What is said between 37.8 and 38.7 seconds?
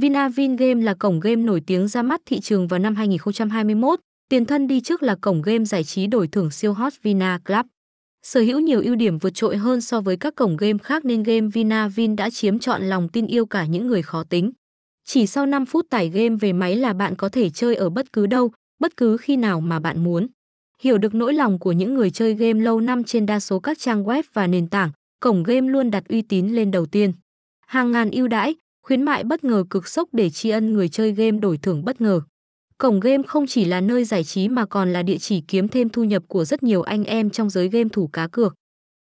thủ cá cược.